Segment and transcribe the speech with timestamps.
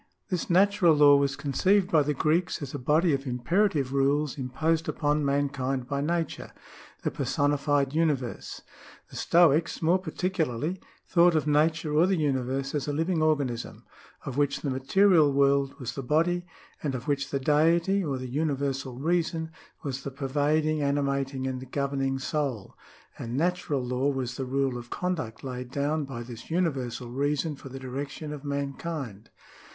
[0.29, 4.89] This natural law was conceived by the Greeks as a body of imperative rules imposed
[4.89, 6.53] upon mankind by Nature,
[7.03, 8.61] the personified universe.
[9.11, 13.83] The Stoics, more particularly, thought of Nature or the Universe as a living organism,
[14.25, 16.47] of which the material world was the body,
[16.81, 19.51] and of which the Deity or the Universal Reason
[19.83, 22.75] was the pervading, animating, and governing soul;
[23.19, 27.69] and natural law was the rule of conduct laid down by this Universal Reason for
[27.69, 29.29] the direction of mankind.